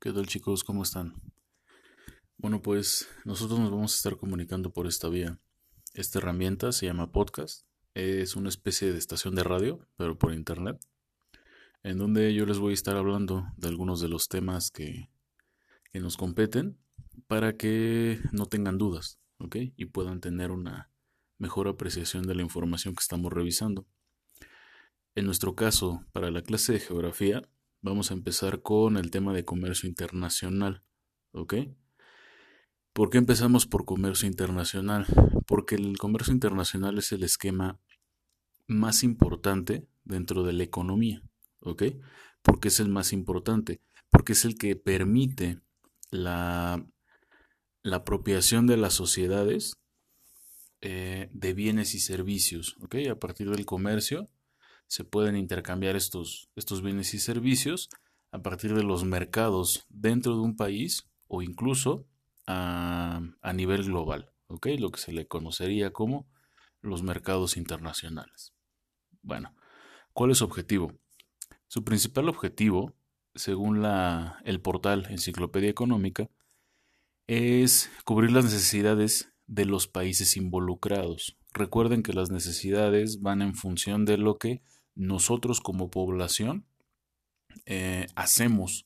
¿Qué 0.00 0.12
tal 0.12 0.28
chicos? 0.28 0.62
¿Cómo 0.62 0.84
están? 0.84 1.20
Bueno, 2.36 2.62
pues 2.62 3.08
nosotros 3.24 3.58
nos 3.58 3.72
vamos 3.72 3.92
a 3.92 3.96
estar 3.96 4.16
comunicando 4.16 4.72
por 4.72 4.86
esta 4.86 5.08
vía. 5.08 5.40
Esta 5.92 6.20
herramienta 6.20 6.70
se 6.70 6.86
llama 6.86 7.10
podcast. 7.10 7.66
Es 7.94 8.36
una 8.36 8.48
especie 8.48 8.92
de 8.92 8.98
estación 8.98 9.34
de 9.34 9.42
radio, 9.42 9.88
pero 9.96 10.16
por 10.16 10.32
internet, 10.32 10.78
en 11.82 11.98
donde 11.98 12.32
yo 12.32 12.46
les 12.46 12.60
voy 12.60 12.70
a 12.70 12.74
estar 12.74 12.96
hablando 12.96 13.48
de 13.56 13.66
algunos 13.66 14.00
de 14.00 14.06
los 14.06 14.28
temas 14.28 14.70
que, 14.70 15.10
que 15.92 15.98
nos 15.98 16.16
competen 16.16 16.78
para 17.26 17.56
que 17.56 18.20
no 18.30 18.46
tengan 18.46 18.78
dudas. 18.78 19.18
Y 19.52 19.86
puedan 19.86 20.20
tener 20.20 20.52
una 20.52 20.92
mejor 21.38 21.66
apreciación 21.66 22.24
de 22.24 22.36
la 22.36 22.42
información 22.42 22.94
que 22.94 23.02
estamos 23.02 23.32
revisando. 23.32 23.84
En 25.16 25.26
nuestro 25.26 25.56
caso, 25.56 26.04
para 26.12 26.30
la 26.30 26.42
clase 26.42 26.74
de 26.74 26.78
geografía, 26.78 27.42
Vamos 27.80 28.10
a 28.10 28.14
empezar 28.14 28.60
con 28.62 28.96
el 28.96 29.10
tema 29.10 29.32
de 29.32 29.44
comercio 29.44 29.88
internacional. 29.88 30.82
¿Ok? 31.32 31.54
¿Por 32.92 33.10
qué 33.10 33.18
empezamos 33.18 33.66
por 33.66 33.84
comercio 33.84 34.26
internacional? 34.26 35.06
Porque 35.46 35.76
el 35.76 35.96
comercio 35.98 36.32
internacional 36.32 36.98
es 36.98 37.12
el 37.12 37.22
esquema 37.22 37.78
más 38.66 39.04
importante 39.04 39.86
dentro 40.04 40.42
de 40.42 40.54
la 40.54 40.64
economía. 40.64 41.22
¿Ok? 41.60 41.84
Porque 42.42 42.68
es 42.68 42.80
el 42.80 42.88
más 42.88 43.12
importante. 43.12 43.80
Porque 44.10 44.32
es 44.32 44.44
el 44.44 44.58
que 44.58 44.74
permite 44.74 45.60
la, 46.10 46.84
la 47.82 47.96
apropiación 47.96 48.66
de 48.66 48.76
las 48.76 48.94
sociedades 48.94 49.78
eh, 50.80 51.30
de 51.32 51.54
bienes 51.54 51.94
y 51.94 52.00
servicios. 52.00 52.76
¿Ok? 52.80 52.96
A 53.08 53.20
partir 53.20 53.48
del 53.50 53.64
comercio 53.66 54.28
se 54.88 55.04
pueden 55.04 55.36
intercambiar 55.36 55.94
estos, 55.94 56.50
estos 56.56 56.82
bienes 56.82 57.14
y 57.14 57.20
servicios 57.20 57.88
a 58.32 58.42
partir 58.42 58.74
de 58.74 58.82
los 58.82 59.04
mercados 59.04 59.86
dentro 59.88 60.34
de 60.34 60.40
un 60.40 60.56
país 60.56 61.08
o 61.28 61.42
incluso 61.42 62.06
a, 62.46 63.20
a 63.40 63.52
nivel 63.52 63.84
global. 63.84 64.32
Lo 64.48 64.58
que 64.58 64.98
se 64.98 65.12
le 65.12 65.26
conocería 65.26 65.92
como 65.92 66.26
los 66.80 67.02
mercados 67.02 67.56
internacionales. 67.56 68.54
Bueno, 69.22 69.54
¿cuál 70.14 70.30
es 70.30 70.38
su 70.38 70.44
objetivo? 70.44 70.98
Su 71.66 71.84
principal 71.84 72.30
objetivo, 72.30 72.94
según 73.34 73.82
la, 73.82 74.40
el 74.44 74.60
portal 74.62 75.06
Enciclopedia 75.10 75.68
Económica, 75.68 76.30
es 77.26 77.90
cubrir 78.04 78.32
las 78.32 78.44
necesidades 78.44 79.30
de 79.46 79.66
los 79.66 79.86
países 79.86 80.36
involucrados. 80.38 81.36
Recuerden 81.52 82.02
que 82.02 82.14
las 82.14 82.30
necesidades 82.30 83.20
van 83.20 83.42
en 83.42 83.54
función 83.54 84.06
de 84.06 84.16
lo 84.16 84.38
que 84.38 84.62
nosotros 84.98 85.60
como 85.60 85.90
población 85.90 86.66
eh, 87.66 88.06
hacemos 88.16 88.84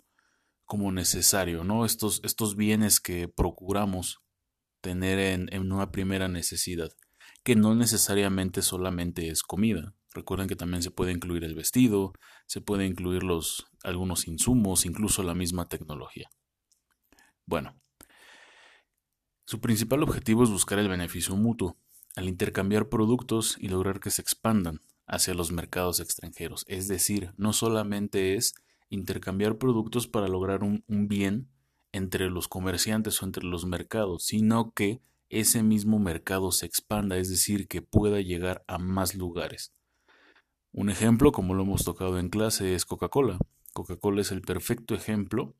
como 0.65 0.93
necesario, 0.93 1.65
¿no? 1.65 1.85
Estos, 1.85 2.21
estos 2.23 2.55
bienes 2.55 3.01
que 3.01 3.29
procuramos 3.29 4.21
tener 4.81 5.19
en, 5.19 5.73
una 5.73 5.91
primera 5.91 6.29
necesidad, 6.29 6.91
que 7.43 7.57
no 7.57 7.75
necesariamente 7.75 8.63
solamente 8.63 9.29
es 9.29 9.43
comida. 9.43 9.95
Recuerden 10.15 10.49
que 10.49 10.57
también 10.57 10.83
se 10.83 10.91
puede 10.91 11.13
incluir 11.13 11.45
el 11.45 11.55
vestido, 11.55 12.13
se 12.47 12.61
puede 12.61 12.87
incluir 12.87 13.23
los, 13.23 13.67
algunos 13.83 14.29
insumos, 14.29 14.85
incluso 14.85 15.23
la 15.23 15.35
misma 15.35 15.69
tecnología. 15.69 16.29
Bueno, 17.47 17.75
su 19.47 19.61
principal 19.61 20.03
objetivo 20.03 20.45
es 20.45 20.51
buscar 20.51 20.79
el 20.79 20.89
beneficio 20.89 21.37
mutuo, 21.37 21.77
al 22.17 22.29
intercambiar 22.29 22.89
productos 22.89 23.57
y 23.59 23.69
lograr 23.69 24.01
que 24.01 24.11
se 24.11 24.21
expandan, 24.21 24.81
hacia 25.13 25.35
los 25.35 25.53
mercados 25.53 26.01
extranjeros. 26.01 26.65
Es 26.69 26.89
decir, 26.89 27.35
no 27.37 27.53
solamente 27.53 28.35
es 28.35 28.55
intercambiar 28.89 29.59
productos 29.59 30.09
para 30.09 30.27
lograr 30.27 30.65
un, 30.65 30.83
bien 30.89 31.49
entre 31.93 32.31
los 32.31 32.49
comerciantes 32.49 33.23
o 33.23 33.27
entre 33.27 33.45
los 33.45 33.67
mercados, 33.67 34.25
sino 34.25 34.73
que 34.73 35.03
ese 35.29 35.63
mismo 35.63 35.99
mercado 35.99 36.51
se 36.51 36.65
expanda, 36.65 37.19
es 37.19 37.29
decir, 37.29 37.69
que 37.69 37.83
pueda 37.83 38.23
llegar 38.23 38.65
a 38.67 38.79
más 38.79 39.15
lugares. 39.15 39.75
Un 40.73 40.89
ejemplo, 40.89 41.31
como 41.31 41.53
lo 41.53 41.65
hemos 41.65 41.85
tocado 41.85 42.19
en 42.19 42.31
clase, 42.31 42.75
es 42.75 42.87
Coca-Cola. 42.87 43.39
Coca-Cola 43.75 44.23
es 44.23 44.33
el 44.33 44.41
perfecto 44.41 44.95
ejemplo 44.95 45.55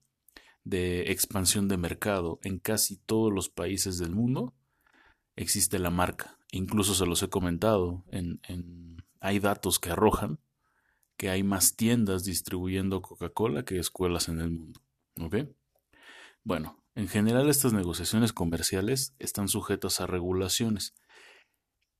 de 0.65 1.13
expansión 1.13 1.69
de 1.69 1.77
mercado. 1.77 2.39
En 2.43 2.59
casi 2.59 2.97
todos 2.97 3.31
los 3.31 3.51
países 3.51 3.99
del 3.99 4.15
mundo 4.15 4.55
existe 5.37 5.79
la 5.79 5.91
marca. 5.91 6.39
Incluso 6.53 6.95
se 6.95 7.05
los 7.05 7.23
he 7.23 7.29
comentado 7.29 8.03
en, 8.11 8.41
hay 9.23 9.39
datos 9.39 9.79
que 9.79 9.91
arrojan 9.91 10.39
que 11.17 11.31
hay 11.31 11.45
más 11.45 11.77
tiendas 11.77 12.25
distribuyendo 12.25 13.01
Coca-Cola 13.01 13.65
que 13.65 13.79
escuelas 13.79 14.29
en 14.29 14.41
el 14.41 14.51
mundo. 14.51 14.81
¿Ok? 15.21 15.37
Bueno, 16.43 16.83
en 16.97 17.07
general 17.07 17.49
estas 17.49 17.73
negociaciones 17.73 18.33
comerciales 18.33 19.15
están 19.21 19.47
sujetas 19.47 20.01
a 20.01 20.07
regulaciones. 20.07 20.95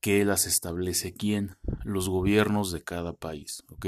¿Qué 0.01 0.25
las 0.25 0.45
establece 0.45 1.13
quién? 1.13 1.55
Los 1.85 2.09
gobiernos 2.09 2.73
de 2.73 2.83
cada 2.83 3.13
país. 3.13 3.63
¿Ok? 3.69 3.85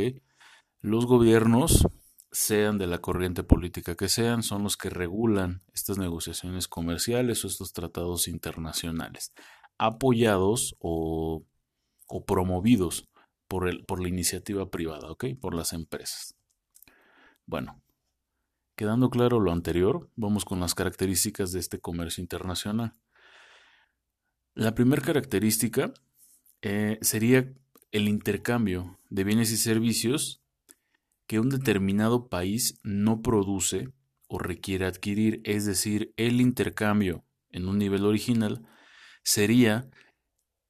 Los 0.80 1.06
gobiernos, 1.06 1.86
sean 2.32 2.78
de 2.78 2.88
la 2.88 3.00
corriente 3.00 3.44
política 3.44 3.96
que 3.96 4.08
sean, 4.08 4.44
son 4.44 4.64
los 4.64 4.78
que 4.78 4.90
regulan 4.90 5.64
estas 5.74 5.98
negociaciones 5.98 6.68
comerciales 6.68 7.44
o 7.44 7.48
estos 7.48 7.74
tratados 7.74 8.28
internacionales, 8.28 9.34
apoyados 9.78 10.76
o, 10.80 11.44
o 12.08 12.26
promovidos 12.26 13.08
por, 13.48 13.68
el, 13.68 13.86
por 13.86 14.02
la 14.02 14.10
iniciativa 14.10 14.70
privada, 14.70 15.12
¿ok? 15.12 15.26
Por 15.40 15.56
las 15.56 15.74
empresas. 15.74 16.36
Bueno, 17.46 17.82
quedando 18.76 19.10
claro 19.10 19.40
lo 19.40 19.52
anterior, 19.52 20.10
vamos 20.16 20.46
con 20.46 20.60
las 20.60 20.76
características 20.76 21.52
de 21.52 21.60
este 21.60 21.80
comercio 21.80 22.22
internacional. 22.22 22.94
La 24.54 24.74
primera 24.74 25.02
característica 25.02 25.94
eh, 26.62 26.98
sería 27.02 27.54
el 27.92 28.08
intercambio 28.08 29.00
de 29.10 29.24
bienes 29.24 29.52
y 29.52 29.58
servicios 29.58 30.42
que 31.28 31.40
un 31.40 31.50
determinado 31.50 32.30
país 32.30 32.80
no 32.84 33.22
produce 33.22 33.90
o 34.28 34.40
requiere 34.40 34.86
adquirir, 34.86 35.42
es 35.44 35.66
decir, 35.66 36.14
el 36.18 36.42
intercambio 36.42 37.24
en 37.50 37.68
un 37.68 37.78
nivel 37.78 38.06
original 38.06 38.68
sería 39.24 39.90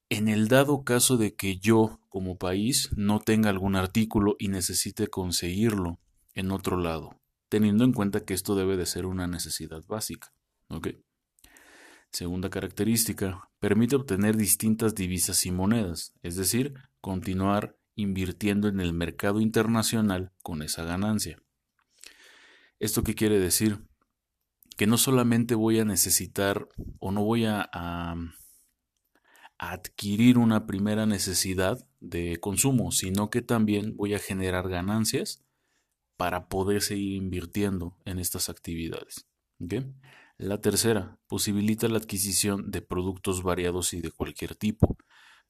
en 0.10 0.28
el 0.28 0.48
dado 0.48 0.84
caso 0.84 1.18
de 1.18 1.36
que 1.36 1.58
yo, 1.58 2.00
como 2.16 2.38
país, 2.38 2.92
no 2.96 3.20
tenga 3.20 3.50
algún 3.50 3.76
artículo 3.76 4.38
y 4.40 4.48
necesite 4.48 5.08
conseguirlo 5.08 6.00
en 6.34 6.52
otro 6.52 6.78
lado, 6.78 7.20
teniendo 7.50 7.84
en 7.84 7.92
cuenta 7.92 8.22
que 8.22 8.34
esto 8.34 8.56
debe 8.56 8.78
de 8.78 8.86
ser 8.86 9.06
una 9.06 9.28
necesidad 9.28 9.84
básica. 9.86 10.32
Segunda 12.14 12.50
característica, 12.50 13.50
permite 13.60 13.98
obtener 13.98 14.38
distintas 14.38 14.96
divisas 14.96 15.46
y 15.46 15.52
monedas, 15.52 16.14
es 16.24 16.38
decir, 16.38 16.76
continuar 17.02 17.76
invirtiendo 17.96 18.70
en 18.70 18.80
el 18.80 18.94
mercado 18.94 19.42
internacional 19.42 20.32
con 20.42 20.62
esa 20.62 20.86
ganancia. 20.86 21.38
¿Esto 22.80 23.04
qué 23.04 23.14
quiere 23.14 23.40
decir? 23.40 23.80
Que 24.78 24.88
no 24.88 24.98
solamente 24.98 25.54
voy 25.54 25.80
a 25.80 25.84
necesitar 25.84 26.70
o 27.00 27.12
no 27.12 27.26
voy 27.26 27.44
a 27.44 28.16
adquirir 29.58 30.38
una 30.38 30.66
primera 30.66 31.06
necesidad 31.06 31.86
de 32.00 32.40
consumo, 32.40 32.92
sino 32.92 33.30
que 33.30 33.42
también 33.42 33.96
voy 33.96 34.14
a 34.14 34.20
generar 34.20 34.70
ganancias 34.70 35.44
para 36.18 36.48
poder 36.48 36.82
seguir 36.82 37.14
invirtiendo 37.14 37.98
en 38.06 38.20
estas 38.20 38.50
actividades. 38.50 39.28
La 40.38 40.60
tercera, 40.60 41.18
posibilita 41.28 41.88
la 41.88 41.98
adquisición 41.98 42.70
de 42.72 42.82
productos 42.82 43.44
variados 43.44 43.94
y 43.94 44.02
de 44.02 44.12
cualquier 44.12 44.56
tipo. 44.56 44.98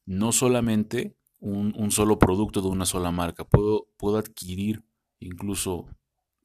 No 0.05 0.31
solamente 0.31 1.15
un, 1.39 1.91
solo 1.91 2.19
producto 2.19 2.61
de 2.61 2.67
una 2.67 2.85
sola 2.85 3.11
marca, 3.11 3.45
puedo, 3.45 3.87
puedo 3.97 4.17
adquirir 4.17 4.83
incluso 5.19 5.87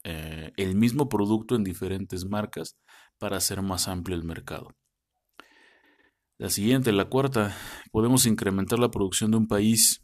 eh, 0.03 0.51
el 0.57 0.75
mismo 0.75 1.07
producto 1.09 1.55
en 1.55 1.63
diferentes 1.63 2.25
marcas 2.25 2.77
para 3.19 3.37
hacer 3.37 3.61
más 3.61 3.87
amplio 3.87 4.17
el 4.17 4.23
mercado. 4.23 4.75
La 6.41 6.49
siguiente, 6.49 6.91
la 6.91 7.05
cuarta, 7.05 7.55
podemos 7.91 8.25
incrementar 8.25 8.79
la 8.79 8.89
producción 8.89 9.29
de 9.29 9.37
un 9.37 9.47
país. 9.47 10.03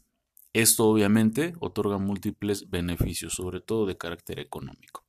Esto 0.52 0.86
obviamente 0.86 1.54
otorga 1.58 1.98
múltiples 1.98 2.70
beneficios, 2.70 3.32
sobre 3.32 3.60
todo 3.60 3.86
de 3.86 3.98
carácter 3.98 4.38
económico. 4.38 5.04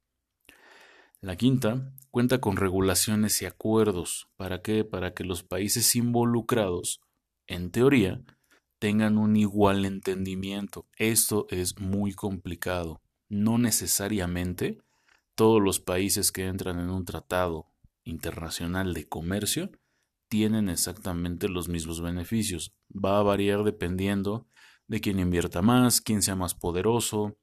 La 1.22 1.36
quinta, 1.36 1.94
cuenta 2.10 2.42
con 2.42 2.58
regulaciones 2.58 3.44
y 3.44 3.46
acuerdos. 3.46 4.28
¿Para 4.38 4.64
qué? 4.64 4.84
Para 4.84 5.14
que 5.14 5.24
los 5.24 5.44
países 5.44 5.96
involucrados, 5.96 7.00
en 7.46 7.70
teoría, 7.70 8.24
tengan 8.80 9.20
un 9.20 9.36
igual 9.36 9.86
entendimiento. 9.86 10.88
Esto 10.98 11.46
es 11.52 11.78
muy 11.80 12.14
complicado. 12.14 13.04
No 13.28 13.60
necesariamente 13.60 14.80
todos 15.36 15.62
los 15.62 15.80
países 15.80 16.32
que 16.32 16.48
entran 16.48 16.80
en 16.80 16.90
un 16.90 17.06
tratado 17.06 17.68
internacional 18.04 18.96
de 18.96 19.08
comercio 19.08 19.70
tienen 20.30 20.70
exactamente 20.70 21.50
los 21.50 21.68
mismos 21.68 22.02
beneficios. 22.02 22.74
Va 22.94 23.20
a 23.20 23.24
variar 23.24 23.64
dependiendo 23.64 24.48
de 24.88 25.02
quién 25.02 25.20
invierta 25.20 25.62
más, 25.62 26.02
quién 26.02 26.22
sea 26.22 26.36
más 26.36 26.56
poderoso, 26.56 27.38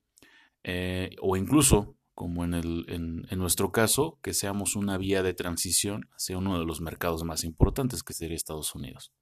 eh, 0.62 1.14
o 1.20 1.36
incluso 1.36 1.96
como 2.14 2.44
en, 2.44 2.54
el, 2.54 2.86
en, 2.88 3.38
nuestro 3.38 3.72
caso, 3.72 4.18
que 4.22 4.32
seamos 4.32 4.74
una 4.74 4.96
vía 4.96 5.22
de 5.22 5.34
transición 5.34 6.08
hacia 6.16 6.38
uno 6.38 6.58
de 6.58 6.64
los 6.64 6.80
mercados 6.80 7.24
más 7.24 7.44
importantes, 7.44 8.02
que 8.02 8.14
sería 8.14 8.36
Estados 8.36 8.74
Unidos. 8.74 9.12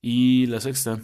Y 0.00 0.46
la 0.46 0.60
sexta, 0.60 1.02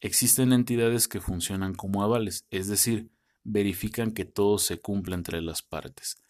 existen 0.00 0.52
entidades 0.52 1.08
que 1.08 1.20
funcionan 1.20 1.74
como 1.74 2.04
avales, 2.04 2.46
es 2.50 2.68
decir, 2.68 3.10
verifican 3.42 4.12
que 4.12 4.24
todo 4.24 4.58
se 4.58 4.80
cumple 4.80 5.16
entre 5.16 5.42
las 5.42 5.62
partes. 5.62 6.22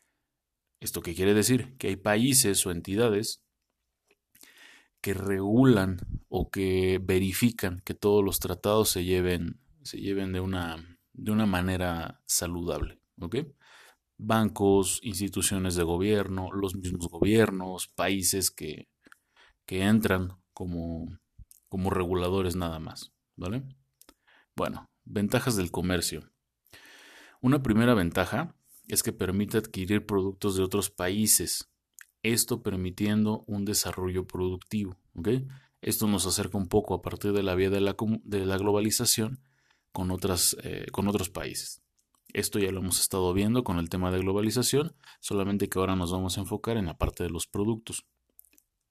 ¿Esto 0.81 1.03
qué 1.03 1.15
quiere 1.15 1.35
decir? 1.35 1.77
Que 1.77 1.89
hay 1.89 1.97
países 1.97 2.65
o 2.65 2.71
entidades 2.71 3.43
que 5.01 5.15
regulan 5.15 5.99
o 6.29 6.51
que 6.51 7.01
verifican 7.03 7.81
que 7.85 7.95
todos 7.95 8.25
los 8.25 8.39
tratados 8.39 8.91
se 8.91 9.05
lleven, 9.05 9.61
se 9.83 9.99
lleven 9.99 10.33
de, 10.33 10.41
una, 10.41 10.99
de 11.13 11.33
una 11.33 11.47
manera 11.47 12.23
saludable. 12.27 13.01
Bancos, 14.19 15.01
instituciones 15.03 15.75
de 15.77 15.83
gobierno, 15.83 16.53
los 16.53 16.75
mismos 16.75 17.09
gobiernos, 17.09 17.89
países 17.89 18.51
que, 18.51 18.89
que 19.65 19.83
entran 19.83 20.37
como, 20.53 21.19
como 21.69 21.91
reguladores 21.91 22.57
nada 22.57 22.79
más. 22.79 23.13
¿Vale? 23.37 23.63
Bueno, 24.55 24.91
ventajas 25.05 25.57
del 25.57 25.71
comercio. 25.71 26.31
Una 27.41 27.63
primera 27.63 27.95
ventaja 27.95 28.55
es 28.89 29.03
que 29.03 29.13
permite 29.13 29.57
adquirir 29.57 30.05
productos 30.05 30.57
de 30.57 30.63
otros 30.63 30.91
países, 30.91 31.71
esto 32.23 32.63
permitiendo 32.63 33.45
un 33.47 33.65
desarrollo 33.65 34.27
productivo. 34.27 34.97
Esto 35.83 36.07
nos 36.07 36.27
acerca 36.27 36.59
un 36.59 36.69
poco 36.69 36.95
a 36.95 37.03
partir 37.03 37.33
de 37.33 37.43
la 37.43 37.55
vía 37.55 37.71
de 37.71 37.81
la, 37.81 38.57
globalización 38.59 39.41
con, 39.93 40.11
otras, 40.11 40.57
eh, 40.63 40.87
con 40.93 41.09
otros 41.09 41.31
países. 41.31 41.83
Esto 42.33 42.59
ya 42.59 42.71
lo 42.71 42.81
hemos 42.81 43.01
estado 43.01 43.33
viendo 43.33 43.65
con 43.65 43.79
el 43.79 43.89
tema 43.89 44.13
de 44.13 44.21
globalización, 44.21 44.95
solamente 45.21 45.69
que 45.69 45.79
ahora 45.79 45.97
nos 45.97 46.13
vamos 46.13 46.37
a 46.37 46.43
enfocar 46.43 46.77
en 46.77 46.87
la 46.87 46.97
parte 46.97 47.25
de 47.25 47.31
los 47.31 47.47
productos. 47.47 48.05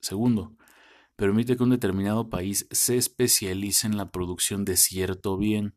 Segundo, 0.02 0.56
permite 1.16 1.56
que 1.56 1.64
un 1.64 1.70
determinado 1.70 2.30
país 2.30 2.68
se 2.72 2.98
especialice 2.98 3.88
en 3.88 3.98
la 3.98 4.12
producción 4.12 4.66
de 4.66 4.76
cierto 4.78 5.38
bien. 5.38 5.76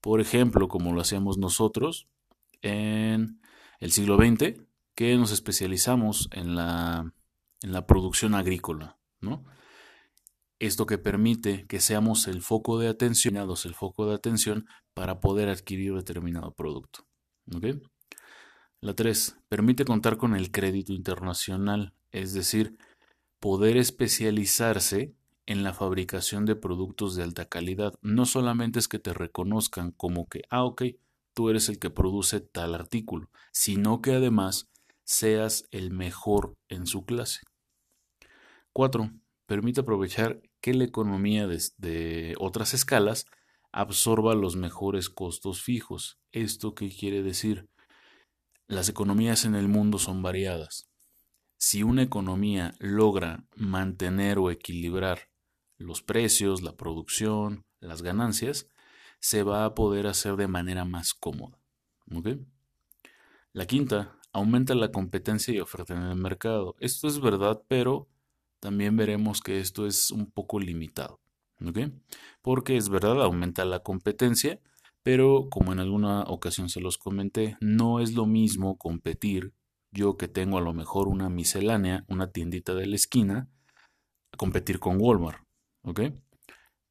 Por 0.00 0.20
ejemplo, 0.20 0.68
como 0.68 0.92
lo 0.92 1.00
hacíamos 1.00 1.38
nosotros 1.38 2.08
en 2.60 3.40
el 3.78 3.92
siglo 3.92 4.16
XX, 4.16 4.67
que 4.98 5.16
nos 5.16 5.30
especializamos 5.30 6.28
en 6.32 6.56
la, 6.56 7.14
en 7.62 7.70
la 7.70 7.86
producción 7.86 8.34
agrícola. 8.34 8.98
¿no? 9.20 9.44
Esto 10.58 10.86
que 10.86 10.98
permite 10.98 11.68
que 11.68 11.78
seamos 11.78 12.26
el 12.26 12.42
foco 12.42 12.80
de 12.80 12.88
atención, 12.88 13.36
el 13.36 13.74
foco 13.76 14.08
de 14.08 14.16
atención 14.16 14.66
para 14.94 15.20
poder 15.20 15.50
adquirir 15.50 15.94
determinado 15.94 16.52
producto. 16.52 17.06
La 18.80 18.92
3. 18.92 19.36
Permite 19.48 19.84
contar 19.84 20.16
con 20.16 20.34
el 20.34 20.50
crédito 20.50 20.92
internacional, 20.92 21.94
es 22.10 22.32
decir, 22.32 22.76
poder 23.38 23.76
especializarse 23.76 25.14
en 25.46 25.62
la 25.62 25.74
fabricación 25.74 26.44
de 26.44 26.56
productos 26.56 27.14
de 27.14 27.22
alta 27.22 27.44
calidad. 27.44 27.94
No 28.02 28.26
solamente 28.26 28.80
es 28.80 28.88
que 28.88 28.98
te 28.98 29.14
reconozcan 29.14 29.92
como 29.92 30.28
que, 30.28 30.42
ah, 30.50 30.64
ok, 30.64 30.82
tú 31.34 31.50
eres 31.50 31.68
el 31.68 31.78
que 31.78 31.90
produce 31.90 32.40
tal 32.40 32.74
artículo, 32.74 33.30
sino 33.52 34.02
que 34.02 34.14
además 34.14 34.68
seas 35.08 35.66
el 35.70 35.90
mejor 35.90 36.58
en 36.68 36.86
su 36.86 37.06
clase. 37.06 37.40
4. 38.74 39.10
Permite 39.46 39.80
aprovechar 39.80 40.42
que 40.60 40.74
la 40.74 40.84
economía 40.84 41.46
de, 41.46 42.34
otras 42.38 42.74
escalas 42.74 43.24
absorba 43.72 44.34
los 44.34 44.56
mejores 44.56 45.08
costos 45.08 45.62
fijos. 45.62 46.18
¿Esto 46.30 46.74
qué 46.74 46.90
quiere 46.90 47.22
decir? 47.22 47.70
Las 48.66 48.90
economías 48.90 49.46
en 49.46 49.54
el 49.54 49.66
mundo 49.66 49.98
son 49.98 50.22
variadas. 50.22 50.90
Si 51.56 51.82
una 51.82 52.02
economía 52.02 52.74
logra 52.78 53.46
mantener 53.56 54.38
o 54.38 54.50
equilibrar 54.50 55.30
los 55.78 56.02
precios, 56.02 56.60
la 56.60 56.76
producción, 56.76 57.64
las 57.80 58.02
ganancias, 58.02 58.68
se 59.20 59.42
va 59.42 59.64
a 59.64 59.74
poder 59.74 60.06
hacer 60.06 60.36
de 60.36 60.48
manera 60.48 60.84
más 60.84 61.14
cómoda. 61.14 61.58
La 63.54 63.66
quinta, 63.66 64.17
aumenta 64.38 64.74
la 64.74 64.90
competencia 64.90 65.54
y 65.54 65.60
oferta 65.60 65.94
en 65.94 66.02
el 66.02 66.16
mercado. 66.16 66.74
Esto 66.80 67.06
es 67.08 67.20
verdad, 67.20 67.62
pero 67.68 68.08
también 68.60 68.96
veremos 68.96 69.40
que 69.40 69.60
esto 69.60 69.86
es 69.86 70.10
un 70.10 70.30
poco 70.30 70.58
limitado. 70.58 71.20
Porque 72.42 72.76
es 72.76 72.88
verdad, 72.88 73.22
aumenta 73.22 73.64
la 73.64 73.80
competencia, 73.80 74.60
pero 75.02 75.48
como 75.50 75.72
en 75.72 75.80
alguna 75.80 76.22
ocasión 76.22 76.68
se 76.68 76.80
los 76.80 76.98
comenté, 76.98 77.56
no 77.60 78.00
es 78.00 78.14
lo 78.14 78.26
mismo 78.26 78.76
competir 78.78 79.52
yo 79.90 80.16
que 80.16 80.28
tengo 80.28 80.58
a 80.58 80.60
lo 80.60 80.74
mejor 80.74 81.08
una 81.08 81.28
miscelánea, 81.28 82.04
una 82.08 82.30
tiendita 82.30 82.74
de 82.74 82.86
la 82.86 82.96
esquina, 82.96 83.48
competir 84.36 84.78
con 84.78 84.98
Walmart. 85.00 85.42
¿Ok? 85.82 86.00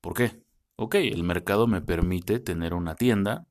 ¿Por 0.01 0.13
qué? 0.13 0.43
Ok, 0.75 0.95
el 0.95 1.23
mercado 1.23 1.67
me 1.67 1.81
permite 1.81 2.39
tener 2.39 2.73
una 2.73 2.95
tienda, 2.95 3.46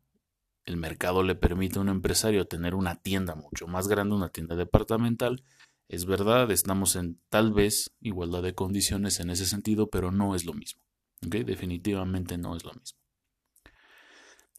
el 0.66 0.76
mercado 0.76 1.22
le 1.22 1.36
permite 1.36 1.78
a 1.78 1.82
un 1.82 1.88
empresario 1.88 2.46
tener 2.46 2.74
una 2.74 2.96
tienda 2.96 3.36
mucho 3.36 3.68
más 3.68 3.86
grande, 3.86 4.16
una 4.16 4.28
tienda 4.28 4.56
departamental. 4.56 5.44
Es 5.88 6.04
verdad, 6.04 6.50
estamos 6.50 6.96
en 6.96 7.20
tal 7.28 7.52
vez 7.52 7.94
igualdad 8.00 8.42
de 8.42 8.54
condiciones 8.54 9.20
en 9.20 9.30
ese 9.30 9.46
sentido, 9.46 9.88
pero 9.88 10.10
no 10.10 10.34
es 10.34 10.44
lo 10.44 10.52
mismo. 10.52 10.82
Definitivamente 11.20 12.36
no 12.36 12.56
es 12.56 12.64
lo 12.64 12.72
mismo. 12.74 12.98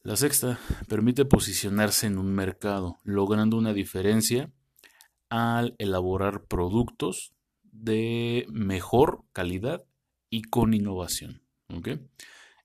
La 0.01 0.15
sexta 0.15 0.57
permite 0.87 1.25
posicionarse 1.25 2.07
en 2.07 2.17
un 2.17 2.33
mercado, 2.33 2.99
logrando 3.03 3.57
una 3.57 3.73
diferencia 3.73 4.49
al 5.29 5.75
elaborar 5.77 6.45
productos 6.45 7.33
de 7.63 8.45
mejor 8.49 9.25
calidad 9.33 9.83
y 10.29 10.43
con 10.43 10.73
innovación. 10.73 11.41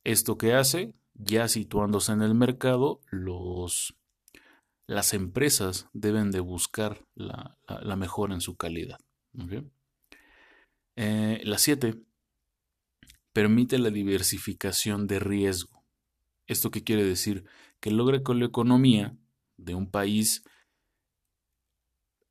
¿Esto 0.05 0.39
que 0.39 0.55
hace? 0.55 0.95
Ya 1.25 1.47
situándose 1.47 2.13
en 2.13 2.23
el 2.23 2.35
mercado, 2.35 3.01
los, 3.11 3.95
las 4.87 5.15
empresas 5.15 5.89
deben 5.93 6.31
de 6.33 6.41
buscar 6.41 7.07
la, 7.15 7.57
mejora 7.97 8.35
en 8.35 8.41
su 8.41 8.57
calidad. 8.57 8.99
Eh, 10.97 11.41
la 11.45 11.59
7 11.59 12.03
permite 13.33 13.79
la 13.79 13.91
diversificación 13.91 15.07
de 15.07 15.21
riesgo. 15.21 15.85
¿Esto 16.47 16.71
qué 16.71 16.83
quiere 16.83 17.05
decir? 17.05 17.45
Que 17.81 17.93
logre 17.93 18.23
que 18.23 18.35
la 18.35 18.45
economía 18.45 19.17
de 19.57 19.75
un 19.75 19.91
país 19.91 20.45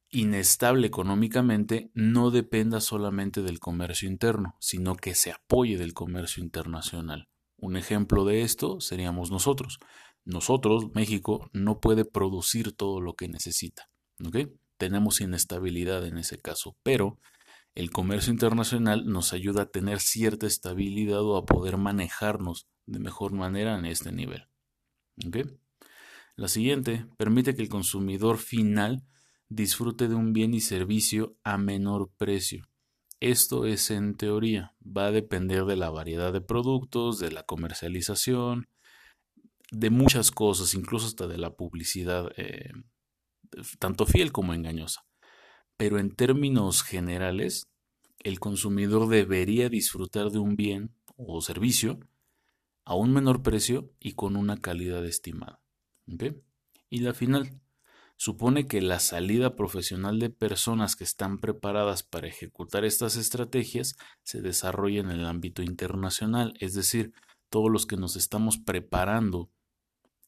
inestable 0.09 0.88
económicamente 0.88 1.91
no 1.93 2.29
dependa 2.29 2.81
solamente 2.81 3.41
del 3.41 3.60
comercio 3.60 4.10
interno, 4.10 4.57
sino 4.60 4.95
que 4.95 5.15
se 5.15 5.31
apoye 5.31 5.77
del 5.77 5.93
comercio 5.93 6.43
internacional. 6.43 7.30
Un 7.62 7.77
ejemplo 7.77 8.25
de 8.25 8.41
esto 8.41 8.82
seríamos 8.82 9.30
nosotros. 9.32 9.80
Nosotros, 10.25 10.94
México, 10.96 11.50
no 11.53 11.80
puede 11.80 12.06
producir 12.06 12.74
todo 12.74 13.00
lo 13.00 13.13
que 13.13 13.27
necesita. 13.27 13.89
Tenemos 14.77 15.22
inestabilidad 15.22 16.06
en 16.06 16.18
ese 16.18 16.39
caso, 16.39 16.75
pero 16.82 17.20
el 17.75 17.91
comercio 17.91 18.34
internacional 18.34 19.06
nos 19.06 19.32
ayuda 19.32 19.62
a 19.62 19.70
tener 19.70 20.00
cierta 20.00 20.48
estabilidad 20.48 21.22
o 21.22 21.38
a 21.38 21.46
poder 21.46 21.77
manejarnos 21.77 22.68
de 22.88 23.00
mejor 23.00 23.32
manera 23.32 23.77
en 23.77 23.86
este 23.86 24.12
nivel. 24.12 24.48
La 26.36 26.48
siguiente 26.48 27.06
permite 27.18 27.56
que 27.56 27.62
el 27.62 27.70
consumidor 27.70 28.39
final 28.39 29.03
disfrute 29.50 30.08
de 30.08 30.15
un 30.15 30.34
bien 30.34 30.56
y 30.56 30.62
servicio 30.62 31.36
a 31.44 31.60
menor 31.60 32.10
precio. 32.18 32.68
Esto 33.20 33.65
es 33.68 33.91
en 33.91 34.15
teoría, 34.15 34.74
va 34.95 35.07
a 35.07 35.12
depender 35.12 35.65
de 35.65 35.75
la 35.75 35.89
variedad 35.89 36.33
de 36.33 36.41
productos, 36.41 37.19
de 37.19 37.31
la 37.31 37.43
comercialización, 37.43 38.67
de 39.71 39.89
muchas 39.89 40.31
cosas, 40.31 40.74
incluso 40.74 41.07
hasta 41.07 41.27
de 41.27 41.38
la 41.38 41.55
publicidad, 41.55 42.31
eh, 42.38 42.71
tanto 43.79 44.05
fiel 44.05 44.31
como 44.31 44.53
engañosa. 44.53 45.05
Pero 45.77 45.98
en 45.98 46.12
términos 46.15 46.83
generales, 46.83 47.69
el 48.19 48.39
consumidor 48.39 49.07
debería 49.07 49.69
disfrutar 49.69 50.29
de 50.29 50.39
un 50.39 50.55
bien 50.55 50.93
o 51.15 51.41
servicio 51.41 52.00
a 52.86 52.95
un 52.95 53.13
menor 53.13 53.41
precio 53.41 53.91
y 54.00 54.13
con 54.13 54.36
una 54.36 54.57
calidad 54.57 55.05
estimada. 55.05 55.62
Y 56.89 57.00
la 57.00 57.13
final, 57.13 57.62
supone 58.22 58.68
que 58.68 58.82
la 58.82 59.00
salida 59.00 59.56
profesional 59.56 60.20
de 60.20 60.30
personas 60.30 60.96
que 60.96 61.04
están 61.04 61.40
preparadas 61.40 62.04
para 62.04 62.28
ejecutar 62.28 62.86
estas 62.86 63.16
estrategias 63.16 63.96
se 64.22 64.44
desarrolla 64.44 65.00
en 65.00 65.10
el 65.10 65.25
ámbito 65.25 65.63
internacional, 65.63 66.54
es 66.60 66.75
decir, 66.75 67.13
todos 67.50 67.72
los 67.72 67.88
que 67.88 67.98
nos 67.98 68.16
estamos 68.16 68.60
preparando 68.60 69.50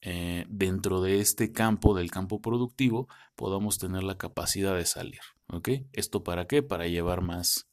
eh, 0.01 0.45
dentro 0.49 1.01
de 1.01 1.19
este 1.19 1.51
campo, 1.51 1.93
del 1.93 2.09
campo 2.09 2.41
productivo, 2.41 3.07
podamos 3.35 3.77
tener 3.77 4.01
la 4.01 4.17
capacidad 4.17 4.75
de 4.75 4.87
salir. 4.87 5.21
¿Esto 5.91 6.23
para 6.23 6.47
qué? 6.47 6.63
Para 6.63 6.87
llevar 6.87 7.21
más, 7.21 7.69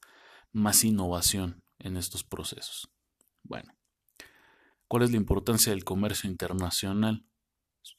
más 0.53 0.85
innovación 0.85 1.63
en 1.79 1.97
estos 1.97 2.25
procesos. 2.25 2.91
Bueno, 3.43 3.73
¿cuál 4.87 5.05
es 5.05 5.13
la 5.13 5.17
importancia 5.17 5.73
del 5.73 5.85
comercio 5.85 6.29
internacional? 6.29 7.25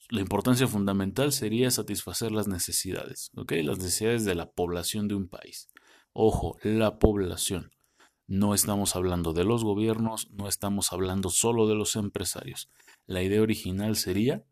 La 0.09 0.21
importancia 0.21 0.67
fundamental 0.67 1.31
sería 1.31 1.71
satisfacer 1.71 2.31
las 2.31 2.47
necesidades, 2.47 3.31
¿ok? 3.35 3.53
Las 3.63 3.77
necesidades 3.77 4.25
de 4.25 4.35
la 4.35 4.51
población 4.51 5.07
de 5.07 5.15
un 5.15 5.27
país. 5.27 5.69
Ojo, 6.13 6.57
la 6.63 6.99
población. 6.99 7.71
No 8.27 8.53
estamos 8.53 8.95
hablando 8.95 9.33
de 9.33 9.43
los 9.43 9.63
gobiernos, 9.63 10.29
no 10.31 10.47
estamos 10.47 10.93
hablando 10.93 11.29
solo 11.29 11.67
de 11.67 11.75
los 11.75 11.95
empresarios. 11.95 12.69
La 13.05 13.23
idea 13.23 13.41
original 13.41 13.95
sería 13.95 14.45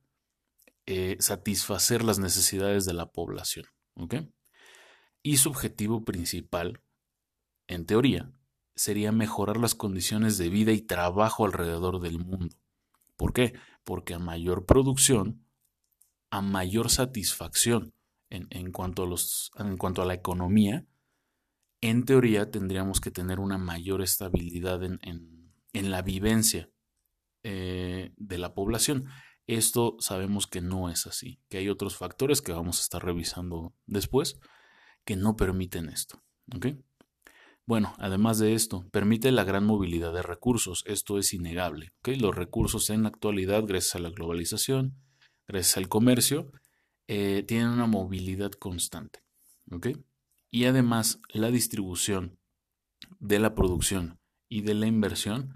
eh, 0.86 1.18
satisfacer 1.20 2.04
las 2.04 2.20
necesidades 2.20 2.86
de 2.86 2.94
la 2.94 3.12
población. 3.12 3.66
¿ok? 3.96 4.16
Y 5.22 5.38
su 5.38 5.50
objetivo 5.50 6.04
principal, 6.06 6.82
en 7.68 7.86
teoría, 7.86 8.32
sería 8.76 9.12
mejorar 9.12 9.58
las 9.58 9.76
condiciones 9.76 10.38
de 10.38 10.50
vida 10.50 10.72
y 10.72 10.82
trabajo 10.82 11.46
alrededor 11.46 12.00
del 12.00 12.20
mundo. 12.20 12.56
¿Por 13.18 13.34
qué? 13.34 13.54
Porque 13.84 14.14
a 14.14 14.20
mayor 14.20 14.66
producción, 14.66 15.46
a 16.32 16.42
mayor 16.42 16.90
satisfacción 16.90 17.94
en, 18.30 18.72
cuanto, 18.72 19.04
a 19.04 19.08
los, 19.08 19.52
en 19.58 19.78
cuanto 19.78 20.02
a 20.02 20.06
la 20.06 20.14
economía, 20.14 20.86
en 21.82 22.06
teoría 22.06 22.52
tendríamos 22.52 23.02
que 23.02 23.12
tener 23.12 23.40
una 23.40 23.58
mayor 23.58 24.02
estabilidad 24.02 24.84
en, 24.84 25.00
la 25.74 26.02
vivencia 26.02 26.70
eh, 27.44 28.14
de 28.18 28.38
la 28.38 28.54
población. 28.54 29.06
Esto 29.48 29.96
sabemos 30.00 30.46
que 30.46 30.62
no 30.62 30.90
es 30.90 31.08
así, 31.08 31.42
que 31.50 31.58
hay 31.58 31.70
otros 31.70 31.96
factores 31.96 32.42
que 32.42 32.52
vamos 32.52 32.80
a 32.80 32.82
estar 32.82 33.04
revisando 33.04 33.74
después 33.88 34.40
que 35.06 35.16
no 35.16 35.36
permiten 35.36 35.90
esto. 35.90 36.22
Bueno, 37.70 37.94
además 38.00 38.40
de 38.40 38.56
esto, 38.56 38.90
permite 38.90 39.32
la 39.32 39.44
gran 39.44 39.64
movilidad 39.64 40.12
de 40.12 40.24
recursos. 40.24 40.84
Esto 40.88 41.20
es 41.20 41.36
innegable. 41.36 41.92
Los 42.04 42.34
recursos 42.34 42.90
en 42.90 43.04
la 43.04 43.10
actualidad, 43.10 43.64
gracias 43.64 43.94
a 43.94 44.00
la 44.00 44.10
globalización, 44.10 44.96
gracias 45.48 45.78
al 45.78 45.88
comercio, 45.88 46.52
eh, 47.08 47.44
tienen 47.48 47.68
una 47.68 47.86
movilidad 47.86 48.54
constante. 48.54 49.20
Y 50.50 50.66
además 50.66 51.22
la 51.32 51.52
distribución 51.52 52.40
de 53.20 53.38
la 53.38 53.54
producción 53.54 54.20
y 54.50 54.62
de 54.62 54.74
la 54.74 54.88
inversión, 54.88 55.54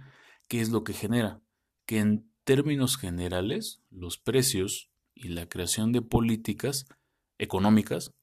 ¿qué 0.47 0.61
es 0.61 0.69
lo 0.69 0.83
que 0.83 0.93
genera? 0.93 1.41
Que 1.87 1.97
en 1.97 2.31
términos 2.43 2.95
generales 2.95 3.81
los 3.89 4.19
precios 4.19 4.91
y 5.15 5.29
la 5.29 5.49
creación 5.49 5.91
de 5.91 6.03
políticas 6.03 6.85
económicas 7.39 8.13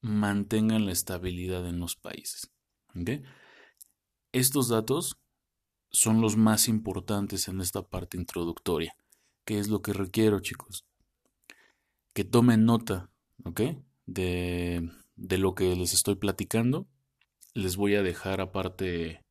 mantengan 0.00 0.86
la 0.86 0.92
estabilidad 0.92 1.66
en 1.66 1.80
los 1.80 1.96
países. 1.96 2.52
Estos 4.32 4.68
datos 4.68 5.18
son 5.90 6.20
los 6.20 6.36
más 6.36 6.68
importantes 6.68 7.48
en 7.48 7.60
esta 7.60 7.82
parte 7.82 8.16
introductoria. 8.16 8.96
¿Qué 9.44 9.58
es 9.58 9.68
lo 9.68 9.82
que 9.82 9.92
requiero, 9.92 10.38
chicos? 10.40 10.84
Que 12.12 12.24
tomen 12.24 12.64
nota, 12.64 13.10
De, 14.06 14.88
de 15.16 15.38
lo 15.38 15.54
que 15.54 15.74
les 15.74 15.94
estoy 15.94 16.14
platicando. 16.14 16.86
Les 17.54 17.76
voy 17.76 17.96
a 17.96 18.02
dejar 18.02 18.40
aparte 18.40 19.24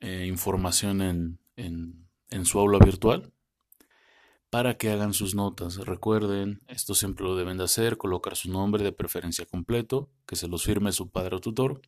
eh, 0.00 0.26
información 0.26 1.02
en, 1.02 1.38
en, 1.56 2.06
en 2.30 2.44
su 2.44 2.60
aula 2.60 2.78
virtual 2.78 3.32
para 4.50 4.76
que 4.76 4.90
hagan 4.90 5.14
sus 5.14 5.34
notas. 5.34 5.78
Recuerden, 5.78 6.60
esto 6.68 6.94
siempre 6.94 7.24
lo 7.24 7.34
deben 7.34 7.58
de 7.58 7.64
hacer, 7.64 7.96
colocar 7.96 8.36
su 8.36 8.52
nombre 8.52 8.84
de 8.84 8.92
preferencia 8.92 9.46
completo, 9.46 10.08
que 10.26 10.36
se 10.36 10.46
los 10.46 10.62
firme 10.62 10.92
su 10.92 11.08
padre 11.08 11.34
o 11.34 11.40
tutor, 11.40 11.82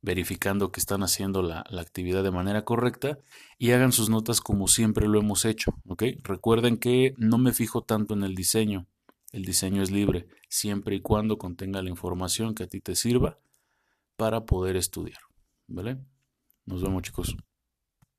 verificando 0.00 0.70
que 0.70 0.80
están 0.80 1.02
haciendo 1.02 1.42
la, 1.42 1.64
la, 1.70 1.82
actividad 1.82 2.22
de 2.22 2.30
manera 2.30 2.64
correcta 2.64 3.18
y 3.58 3.72
hagan 3.72 3.92
sus 3.92 4.08
notas 4.08 4.40
como 4.40 4.68
siempre 4.68 5.08
lo 5.08 5.18
hemos 5.18 5.44
hecho. 5.44 5.72
Recuerden 6.22 6.76
que 6.76 7.14
no 7.16 7.38
me 7.38 7.52
fijo 7.52 7.82
tanto 7.82 8.14
en 8.14 8.22
el 8.22 8.34
diseño, 8.34 8.86
el 9.32 9.44
diseño 9.44 9.82
es 9.82 9.90
libre, 9.90 10.28
siempre 10.48 10.96
y 10.96 11.00
cuando 11.00 11.36
contenga 11.36 11.82
la 11.82 11.90
información 11.90 12.54
que 12.54 12.64
a 12.64 12.68
ti 12.68 12.80
te 12.80 12.94
sirva 12.94 13.38
para 14.16 14.44
poder 14.44 14.76
estudiar. 14.76 15.20
¿Vale? 15.66 15.98
Nos 16.64 16.82
vemos 16.82 17.02
chicos. 17.02 17.36